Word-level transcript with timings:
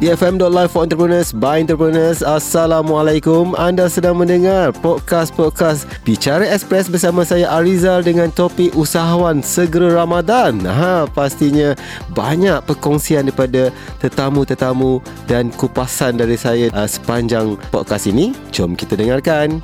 EFM.live 0.00 0.72
for 0.72 0.88
entrepreneurs 0.88 1.28
by 1.28 1.60
entrepreneurs. 1.60 2.24
Assalamualaikum. 2.24 3.52
Anda 3.52 3.84
sedang 3.84 4.16
mendengar 4.16 4.72
podcast-podcast 4.80 5.84
Bicara 6.08 6.48
Express 6.48 6.88
bersama 6.88 7.20
saya 7.20 7.52
Arizal 7.52 8.00
dengan 8.00 8.32
topik 8.32 8.72
usahawan 8.72 9.44
segera 9.44 9.92
Ramadan. 10.00 10.56
Ha, 10.64 11.04
pastinya 11.04 11.76
banyak 12.16 12.64
perkongsian 12.64 13.28
daripada 13.28 13.68
tetamu-tetamu 14.00 15.04
dan 15.28 15.52
kupasan 15.52 16.16
dari 16.16 16.40
saya 16.40 16.72
uh, 16.72 16.88
sepanjang 16.88 17.60
podcast 17.68 18.08
ini. 18.08 18.32
Jom 18.56 18.72
kita 18.72 18.96
dengarkan. 18.96 19.60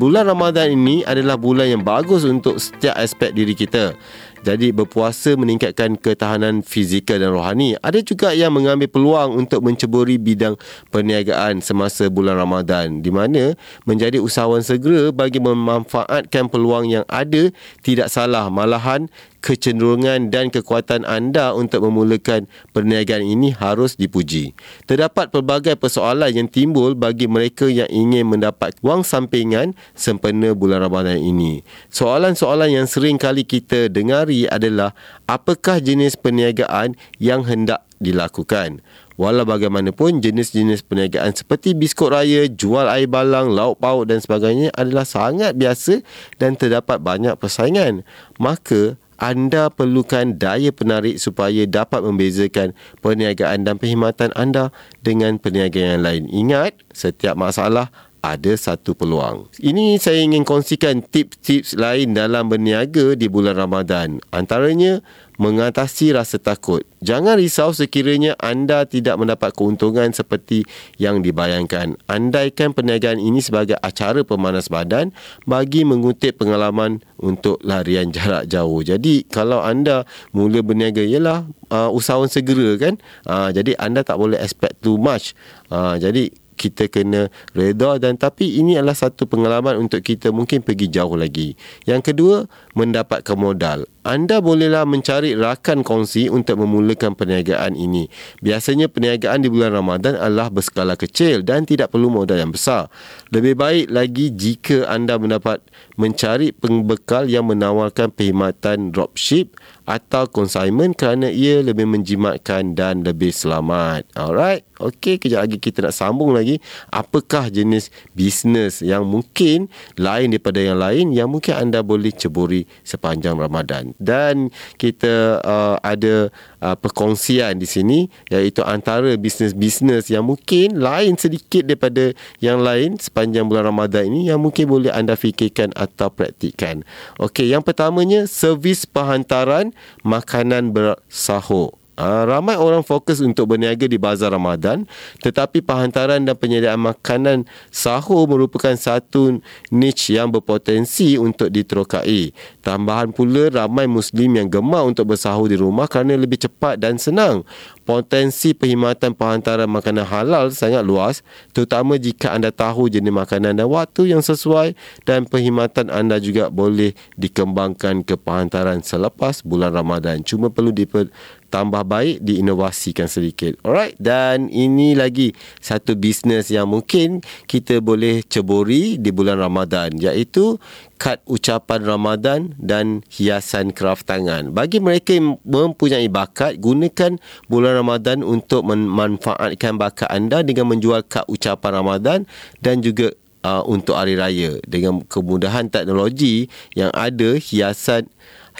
Bulan 0.00 0.24
Ramadan 0.24 0.72
ini 0.72 1.04
adalah 1.04 1.36
bulan 1.36 1.68
yang 1.68 1.84
bagus 1.84 2.24
untuk 2.24 2.56
setiap 2.56 2.96
aspek 2.96 3.36
diri 3.36 3.52
kita. 3.52 3.92
Jadi 4.40 4.72
berpuasa 4.72 5.36
meningkatkan 5.36 6.00
ketahanan 6.00 6.64
fizikal 6.64 7.20
dan 7.20 7.36
rohani. 7.36 7.76
Ada 7.84 8.00
juga 8.00 8.32
yang 8.32 8.56
mengambil 8.56 8.88
peluang 8.88 9.36
untuk 9.36 9.60
menceburi 9.60 10.16
bidang 10.16 10.56
perniagaan 10.88 11.60
semasa 11.60 12.08
bulan 12.08 12.40
Ramadan 12.40 13.04
di 13.04 13.12
mana 13.12 13.52
menjadi 13.84 14.16
usahawan 14.16 14.64
segera 14.64 15.12
bagi 15.12 15.44
memanfaatkan 15.44 16.48
peluang 16.48 16.88
yang 16.88 17.04
ada 17.12 17.52
tidak 17.84 18.08
salah 18.08 18.48
malahan 18.48 19.12
kecenderungan 19.40 20.28
dan 20.28 20.52
kekuatan 20.52 21.08
anda 21.08 21.56
untuk 21.56 21.84
memulakan 21.88 22.46
perniagaan 22.72 23.24
ini 23.24 23.52
harus 23.56 23.96
dipuji. 23.96 24.52
Terdapat 24.84 25.32
pelbagai 25.32 25.76
persoalan 25.80 26.30
yang 26.32 26.48
timbul 26.48 26.92
bagi 26.94 27.26
mereka 27.26 27.66
yang 27.66 27.88
ingin 27.88 28.28
mendapat 28.28 28.76
wang 28.84 29.02
sampingan 29.02 29.72
sempena 29.96 30.52
bulan 30.52 30.84
Ramadan 30.84 31.18
ini. 31.18 31.64
Soalan-soalan 31.88 32.70
yang 32.70 32.86
sering 32.86 33.16
kali 33.16 33.42
kita 33.42 33.88
dengar 33.88 34.28
adalah 34.30 34.92
apakah 35.24 35.80
jenis 35.80 36.14
perniagaan 36.14 36.94
yang 37.16 37.42
hendak 37.48 37.82
dilakukan. 38.00 38.80
Walau 39.20 39.44
bagaimanapun, 39.44 40.24
jenis-jenis 40.24 40.80
perniagaan 40.80 41.36
seperti 41.36 41.76
biskut 41.76 42.16
raya, 42.16 42.48
jual 42.48 42.88
air 42.88 43.04
balang, 43.04 43.52
lauk 43.52 43.76
pauk 43.76 44.08
dan 44.08 44.16
sebagainya 44.16 44.72
adalah 44.72 45.04
sangat 45.04 45.52
biasa 45.52 46.00
dan 46.40 46.56
terdapat 46.56 46.96
banyak 47.04 47.36
persaingan. 47.36 48.00
Maka, 48.40 48.96
anda 49.20 49.68
perlukan 49.68 50.40
daya 50.40 50.72
penarik 50.72 51.20
supaya 51.20 51.68
dapat 51.68 52.00
membezakan 52.00 52.72
perniagaan 53.04 53.68
dan 53.68 53.76
perkhidmatan 53.76 54.32
anda 54.32 54.72
dengan 55.04 55.36
perniagaan 55.36 56.00
yang 56.00 56.02
lain. 56.02 56.24
Ingat, 56.32 56.80
setiap 56.96 57.36
masalah 57.36 57.92
ada 58.20 58.52
satu 58.56 58.92
peluang. 58.96 59.48
Ini 59.60 59.96
saya 59.96 60.20
ingin 60.20 60.44
kongsikan 60.44 61.04
tips-tips 61.04 61.76
lain 61.76 62.12
dalam 62.16 62.48
berniaga 62.48 63.16
di 63.16 63.28
bulan 63.28 63.56
Ramadan. 63.56 64.20
Antaranya, 64.32 65.00
mengatasi 65.40 66.12
rasa 66.12 66.36
takut. 66.36 66.84
Jangan 67.00 67.40
risau 67.40 67.72
sekiranya 67.72 68.36
anda 68.36 68.84
tidak 68.84 69.16
mendapat 69.16 69.56
keuntungan 69.56 70.12
seperti 70.12 70.68
yang 71.00 71.24
dibayangkan. 71.24 71.96
Andaikan 72.04 72.76
perniagaan 72.76 73.16
ini 73.16 73.40
sebagai 73.40 73.80
acara 73.80 74.20
pemanas 74.20 74.68
badan 74.68 75.16
bagi 75.48 75.88
mengutip 75.88 76.36
pengalaman 76.36 77.00
untuk 77.16 77.56
larian 77.64 78.12
jarak 78.16 78.44
jauh. 78.52 78.84
Jadi 78.84 79.24
kalau 79.32 79.64
anda 79.64 80.04
mula 80.36 80.60
berniaga 80.60 81.00
ialah 81.00 81.48
uh, 81.72 81.88
usahawan 81.88 82.28
segera 82.28 82.76
kan. 82.76 83.00
Uh, 83.24 83.48
jadi 83.48 83.80
anda 83.80 84.04
tak 84.04 84.20
boleh 84.20 84.36
expect 84.36 84.84
too 84.84 85.00
much. 85.00 85.32
Uh, 85.72 85.96
jadi 85.96 86.28
kita 86.60 86.92
kena 86.92 87.32
reda 87.56 87.96
dan 87.96 88.20
tapi 88.20 88.60
ini 88.60 88.76
adalah 88.76 88.92
satu 88.92 89.24
pengalaman 89.24 89.80
untuk 89.80 90.04
kita 90.04 90.28
mungkin 90.28 90.60
pergi 90.60 90.92
jauh 90.92 91.16
lagi. 91.16 91.56
Yang 91.88 92.12
kedua, 92.12 92.44
mendapatkan 92.76 93.32
modal. 93.40 93.88
Anda 94.10 94.42
bolehlah 94.42 94.90
mencari 94.90 95.38
rakan 95.38 95.86
kongsi 95.86 96.26
untuk 96.26 96.58
memulakan 96.58 97.14
perniagaan 97.14 97.78
ini. 97.78 98.10
Biasanya 98.42 98.90
perniagaan 98.90 99.46
di 99.46 99.46
bulan 99.46 99.70
Ramadan 99.70 100.18
adalah 100.18 100.50
berskala 100.50 100.98
kecil 100.98 101.46
dan 101.46 101.62
tidak 101.62 101.94
perlu 101.94 102.10
modal 102.10 102.34
yang 102.34 102.50
besar. 102.50 102.90
Lebih 103.30 103.54
baik 103.54 103.86
lagi 103.86 104.34
jika 104.34 104.90
anda 104.90 105.14
mendapat 105.14 105.62
mencari 105.94 106.50
pembekal 106.50 107.30
yang 107.30 107.46
menawarkan 107.46 108.10
perkhidmatan 108.10 108.90
dropship 108.90 109.54
atau 109.86 110.26
consignment 110.26 110.98
kerana 110.98 111.30
ia 111.30 111.62
lebih 111.62 111.86
menjimatkan 111.86 112.74
dan 112.74 113.06
lebih 113.06 113.30
selamat. 113.30 114.10
Alright. 114.18 114.66
Okey, 114.80 115.20
kejap 115.20 115.44
lagi 115.44 115.60
kita 115.60 115.84
nak 115.84 115.92
sambung 115.92 116.32
lagi. 116.32 116.56
Apakah 116.88 117.52
jenis 117.52 117.92
bisnes 118.16 118.80
yang 118.80 119.04
mungkin 119.04 119.68
lain 120.00 120.32
daripada 120.32 120.56
yang 120.56 120.80
lain 120.80 121.06
yang 121.12 121.28
mungkin 121.28 121.52
anda 121.52 121.84
boleh 121.84 122.08
ceburi 122.16 122.64
sepanjang 122.80 123.36
Ramadan 123.36 123.92
dan 124.00 124.48
kita 124.80 125.38
uh, 125.44 125.76
ada 125.84 126.32
uh, 126.64 126.76
perkongsian 126.76 127.60
di 127.60 127.68
sini 127.68 127.98
iaitu 128.32 128.64
antara 128.64 129.12
bisnes-bisnes 129.14 130.08
yang 130.08 130.24
mungkin 130.26 130.80
lain 130.80 131.20
sedikit 131.20 131.68
daripada 131.68 132.16
yang 132.40 132.64
lain 132.64 132.96
sepanjang 132.96 133.46
bulan 133.46 133.68
Ramadan 133.68 134.08
ini 134.08 134.32
yang 134.32 134.40
mungkin 134.40 134.66
boleh 134.66 134.90
anda 134.90 135.14
fikirkan 135.14 135.76
atau 135.76 136.08
praktikkan. 136.08 136.82
Okey, 137.20 137.52
yang 137.52 137.60
pertamanya 137.60 138.24
servis 138.24 138.88
penghantaran 138.88 139.76
makanan 140.02 140.72
bersahur. 140.72 141.79
Uh, 142.00 142.24
ramai 142.24 142.56
orang 142.56 142.80
fokus 142.80 143.20
untuk 143.20 143.52
berniaga 143.52 143.84
di 143.84 144.00
bazar 144.00 144.32
Ramadan 144.32 144.88
tetapi 145.20 145.60
penghantaran 145.60 146.24
dan 146.24 146.32
penyediaan 146.32 146.80
makanan 146.80 147.44
sahur 147.68 148.24
merupakan 148.24 148.72
satu 148.72 149.44
niche 149.68 150.16
yang 150.16 150.32
berpotensi 150.32 151.20
untuk 151.20 151.52
diterokai. 151.52 152.32
Tambahan 152.64 153.12
pula 153.12 153.52
ramai 153.52 153.84
muslim 153.84 154.32
yang 154.32 154.48
gemar 154.48 154.88
untuk 154.88 155.12
bersahur 155.12 155.52
di 155.52 155.60
rumah 155.60 155.84
kerana 155.92 156.16
lebih 156.16 156.40
cepat 156.40 156.80
dan 156.80 156.96
senang. 156.96 157.44
Potensi 157.90 158.54
perkhidmatan 158.54 159.18
penghantaran 159.18 159.66
makanan 159.66 160.06
halal 160.06 160.54
sangat 160.54 160.86
luas 160.86 161.26
terutama 161.50 161.98
jika 161.98 162.30
anda 162.30 162.54
tahu 162.54 162.86
jenis 162.86 163.10
makanan 163.10 163.58
dan 163.58 163.66
waktu 163.66 164.14
yang 164.14 164.22
sesuai 164.22 164.78
dan 165.02 165.26
perkhidmatan 165.26 165.90
anda 165.90 166.22
juga 166.22 166.54
boleh 166.54 166.94
dikembangkan 167.18 168.06
ke 168.06 168.14
penghantaran 168.14 168.78
selepas 168.86 169.42
bulan 169.42 169.74
Ramadan. 169.74 170.22
Cuma 170.22 170.54
perlu 170.54 170.70
diper 170.70 171.10
tambah 171.50 171.82
baik 171.82 172.22
diinovasikan 172.22 173.10
sedikit. 173.10 173.58
Alright 173.66 173.98
dan 173.98 174.46
ini 174.54 174.94
lagi 174.94 175.34
satu 175.58 175.98
bisnes 175.98 176.46
yang 176.54 176.70
mungkin 176.70 177.26
kita 177.50 177.82
boleh 177.82 178.22
ceburi 178.22 179.02
di 179.02 179.10
bulan 179.10 179.42
Ramadan 179.42 179.98
iaitu 179.98 180.62
kad 181.00 181.24
ucapan 181.24 181.80
Ramadan 181.80 182.40
dan 182.60 183.00
hiasan 183.08 183.72
kraft 183.72 184.04
tangan. 184.04 184.52
Bagi 184.52 184.84
mereka 184.84 185.16
yang 185.16 185.40
mempunyai 185.48 186.12
bakat, 186.12 186.60
gunakan 186.60 187.16
bulan 187.48 187.80
Ramadan 187.80 188.20
untuk 188.20 188.68
memanfaatkan 188.68 189.80
bakat 189.80 190.12
anda 190.12 190.44
dengan 190.44 190.68
menjual 190.68 191.00
kad 191.08 191.24
ucapan 191.24 191.80
Ramadan 191.80 192.18
dan 192.60 192.84
juga 192.84 193.16
uh, 193.48 193.64
untuk 193.64 193.96
hari 193.96 194.12
raya 194.20 194.60
dengan 194.68 195.00
kemudahan 195.08 195.72
teknologi 195.72 196.52
yang 196.76 196.92
ada 196.92 197.40
hiasan 197.40 198.04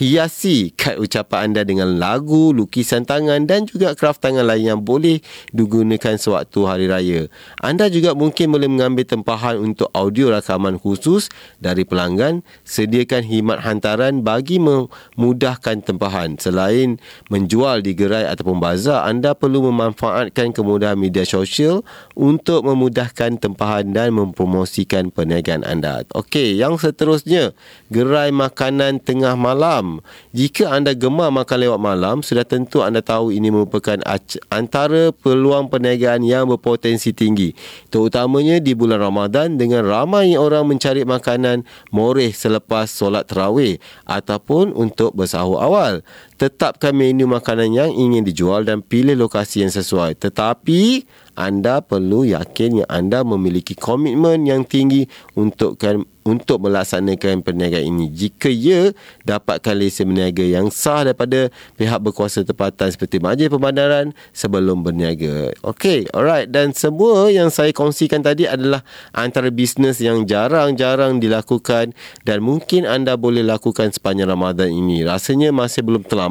hiasi 0.00 0.72
kad 0.80 0.96
ucapan 0.96 1.52
anda 1.52 1.60
dengan 1.60 2.00
lagu, 2.00 2.56
lukisan 2.56 3.04
tangan 3.04 3.44
dan 3.44 3.68
juga 3.68 3.92
kraft 3.92 4.24
tangan 4.24 4.48
lain 4.48 4.72
yang 4.72 4.80
boleh 4.80 5.20
digunakan 5.52 6.16
sewaktu 6.16 6.60
hari 6.64 6.88
raya. 6.88 7.28
Anda 7.60 7.92
juga 7.92 8.16
mungkin 8.16 8.48
boleh 8.48 8.64
mengambil 8.64 9.04
tempahan 9.04 9.60
untuk 9.60 9.92
audio 9.92 10.32
rakaman 10.32 10.80
khusus 10.80 11.28
dari 11.60 11.84
pelanggan, 11.84 12.40
sediakan 12.64 13.28
khidmat 13.28 13.58
hantaran 13.60 14.24
bagi 14.24 14.56
memudahkan 14.56 15.84
tempahan. 15.84 16.40
Selain 16.40 16.96
menjual 17.28 17.84
di 17.84 17.92
gerai 17.92 18.24
ataupun 18.24 18.56
bazar, 18.56 19.04
anda 19.04 19.36
perlu 19.36 19.68
memanfaatkan 19.68 20.56
kemudahan 20.56 20.96
media 20.96 21.28
sosial 21.28 21.84
untuk 22.16 22.64
memudahkan 22.64 23.36
tempahan 23.36 23.92
dan 23.92 24.16
mempromosikan 24.16 25.12
perniagaan 25.12 25.60
anda. 25.60 26.08
Okey, 26.16 26.56
yang 26.56 26.80
seterusnya, 26.80 27.52
gerai 27.92 28.32
makanan 28.32 29.04
tengah 29.04 29.36
malam 29.36 29.89
jika 30.30 30.70
anda 30.70 30.94
gemar 30.94 31.34
makan 31.34 31.58
lewat 31.66 31.80
malam, 31.82 32.16
sudah 32.22 32.46
tentu 32.46 32.86
anda 32.86 33.02
tahu 33.02 33.34
ini 33.34 33.50
merupakan 33.50 33.98
antara 34.46 35.10
peluang 35.10 35.66
perniagaan 35.66 36.22
yang 36.22 36.46
berpotensi 36.46 37.10
tinggi. 37.10 37.50
Terutamanya 37.90 38.62
di 38.62 38.78
bulan 38.78 39.02
Ramadan 39.02 39.58
dengan 39.58 39.82
ramai 39.82 40.38
orang 40.38 40.70
mencari 40.70 41.02
makanan 41.02 41.66
moreh 41.90 42.30
selepas 42.30 42.86
solat 42.86 43.26
terawih 43.26 43.82
ataupun 44.06 44.70
untuk 44.70 45.18
bersahur 45.18 45.58
awal. 45.58 46.06
Tetapkan 46.40 46.96
menu 46.96 47.28
makanan 47.28 47.68
yang 47.68 47.90
ingin 47.92 48.24
dijual 48.24 48.64
dan 48.64 48.80
pilih 48.80 49.12
lokasi 49.12 49.60
yang 49.60 49.68
sesuai. 49.68 50.16
Tetapi 50.16 51.04
anda 51.36 51.84
perlu 51.84 52.24
yakin 52.24 52.80
yang 52.80 52.88
anda 52.88 53.20
memiliki 53.20 53.76
komitmen 53.76 54.48
yang 54.48 54.64
tinggi 54.64 55.04
untuk 55.36 55.76
untuk 56.20 56.60
melaksanakan 56.62 57.40
perniagaan 57.40 57.90
ini 57.96 58.06
jika 58.12 58.52
ia 58.52 58.92
dapatkan 59.24 59.72
lesen 59.72 60.12
berniaga 60.12 60.44
yang 60.44 60.68
sah 60.68 61.02
daripada 61.02 61.48
pihak 61.80 61.96
berkuasa 61.96 62.44
tempatan 62.44 62.92
seperti 62.92 63.18
Majlis 63.18 63.48
Pembandaran 63.48 64.12
sebelum 64.36 64.84
berniaga. 64.84 65.50
Okey, 65.64 66.06
alright 66.12 66.46
dan 66.46 66.76
semua 66.76 67.32
yang 67.32 67.48
saya 67.48 67.72
kongsikan 67.72 68.20
tadi 68.20 68.44
adalah 68.44 68.84
antara 69.16 69.48
bisnes 69.48 69.98
yang 69.98 70.28
jarang-jarang 70.28 71.18
dilakukan 71.18 71.96
dan 72.22 72.38
mungkin 72.44 72.84
anda 72.84 73.16
boleh 73.16 73.42
lakukan 73.42 73.90
sepanjang 73.90 74.28
Ramadan 74.28 74.70
ini. 74.70 75.02
Rasanya 75.02 75.50
masih 75.50 75.82
belum 75.82 76.04
terlambat 76.04 76.29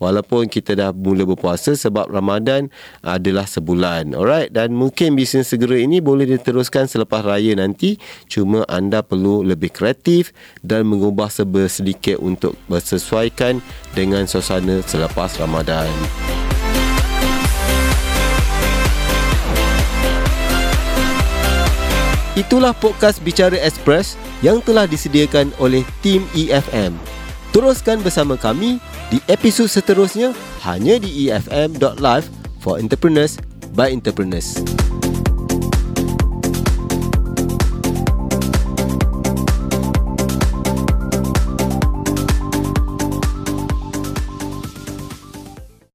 walaupun 0.00 0.48
kita 0.48 0.74
dah 0.74 0.90
mula 0.90 1.24
berpuasa 1.28 1.76
sebab 1.76 2.08
Ramadan 2.10 2.68
adalah 3.04 3.46
sebulan. 3.46 4.12
Alright 4.16 4.50
dan 4.52 4.74
mungkin 4.74 5.14
bisnes 5.14 5.48
segera 5.52 5.78
ini 5.78 6.02
boleh 6.02 6.26
diteruskan 6.26 6.88
selepas 6.88 7.22
raya 7.22 7.54
nanti 7.54 7.96
cuma 8.26 8.66
anda 8.66 9.04
perlu 9.04 9.44
lebih 9.44 9.72
kreatif 9.72 10.34
dan 10.64 10.88
mengubah 10.88 11.30
sedikit 11.32 12.18
untuk 12.20 12.58
bersesuaikan 12.66 13.62
dengan 13.92 14.24
suasana 14.28 14.80
selepas 14.84 15.36
Ramadan. 15.40 15.88
Itulah 22.32 22.72
podcast 22.72 23.20
Bicara 23.20 23.60
Express 23.60 24.16
yang 24.40 24.64
telah 24.64 24.88
disediakan 24.88 25.52
oleh 25.60 25.84
tim 26.00 26.24
EFM. 26.32 27.21
Teruskan 27.52 28.00
bersama 28.00 28.40
kami 28.40 28.80
di 29.12 29.20
episod 29.28 29.68
seterusnya 29.68 30.32
hanya 30.64 30.96
di 30.96 31.28
efm.live 31.28 32.24
for 32.64 32.80
entrepreneurs 32.80 33.36
by 33.76 33.92
entrepreneurs. 33.92 34.56